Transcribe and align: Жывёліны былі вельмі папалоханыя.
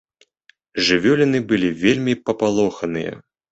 Жывёліны 0.87 1.43
былі 1.53 1.69
вельмі 1.83 2.19
папалоханыя. 2.25 3.11